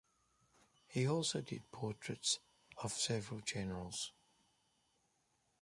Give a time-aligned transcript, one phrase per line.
[0.87, 2.39] He also did portraits
[2.77, 4.11] of several generals.